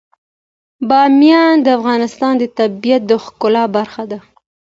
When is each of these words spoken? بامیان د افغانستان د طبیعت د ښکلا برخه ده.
بامیان 0.89 1.55
د 1.65 1.67
افغانستان 1.77 2.33
د 2.37 2.43
طبیعت 2.59 3.01
د 3.07 3.11
ښکلا 3.25 3.63
برخه 3.75 4.03
ده. 4.11 4.19